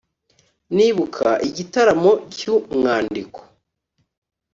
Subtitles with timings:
[0.75, 3.39] nibuka igitaramo cyu mwaandiko.